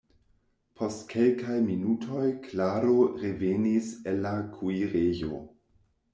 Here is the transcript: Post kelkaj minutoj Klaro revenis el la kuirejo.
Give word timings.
Post 0.79 1.03
kelkaj 1.11 1.57
minutoj 1.65 2.23
Klaro 2.47 2.97
revenis 3.27 3.93
el 4.15 4.19
la 4.27 4.35
kuirejo. 4.57 5.41